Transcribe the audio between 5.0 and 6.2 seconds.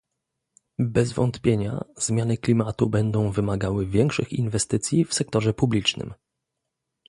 w sektorze publicznym